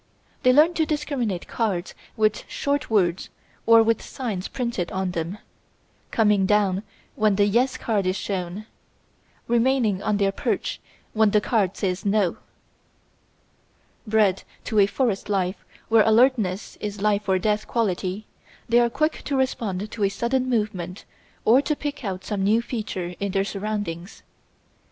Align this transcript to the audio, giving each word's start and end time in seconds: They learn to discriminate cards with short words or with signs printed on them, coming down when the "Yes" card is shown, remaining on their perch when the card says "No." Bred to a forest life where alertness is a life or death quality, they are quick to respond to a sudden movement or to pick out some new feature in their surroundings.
They 0.41 0.51
learn 0.51 0.73
to 0.73 0.85
discriminate 0.87 1.47
cards 1.47 1.93
with 2.17 2.43
short 2.49 2.89
words 2.89 3.29
or 3.67 3.83
with 3.83 4.01
signs 4.01 4.47
printed 4.47 4.91
on 4.91 5.11
them, 5.11 5.37
coming 6.09 6.47
down 6.47 6.81
when 7.13 7.35
the 7.35 7.45
"Yes" 7.45 7.77
card 7.77 8.07
is 8.07 8.15
shown, 8.15 8.65
remaining 9.47 10.01
on 10.01 10.17
their 10.17 10.31
perch 10.31 10.81
when 11.13 11.29
the 11.29 11.39
card 11.39 11.77
says 11.77 12.03
"No." 12.03 12.37
Bred 14.07 14.41
to 14.63 14.79
a 14.79 14.87
forest 14.87 15.29
life 15.29 15.63
where 15.87 16.01
alertness 16.03 16.77
is 16.77 16.97
a 16.97 17.01
life 17.03 17.29
or 17.29 17.37
death 17.37 17.67
quality, 17.67 18.25
they 18.67 18.79
are 18.79 18.89
quick 18.89 19.21
to 19.25 19.37
respond 19.37 19.91
to 19.91 20.03
a 20.03 20.09
sudden 20.09 20.49
movement 20.49 21.05
or 21.45 21.61
to 21.61 21.75
pick 21.75 22.03
out 22.03 22.25
some 22.25 22.43
new 22.43 22.59
feature 22.63 23.13
in 23.19 23.33
their 23.33 23.45
surroundings. 23.45 24.23